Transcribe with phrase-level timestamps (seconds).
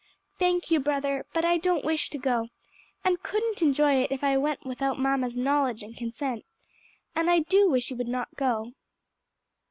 [0.39, 2.47] "Thank you, brother, but I don't wish to go,
[3.05, 6.43] and couldn't enjoy it if I went without mamma's knowledge and consent:
[7.15, 8.71] and I do wish you would not go."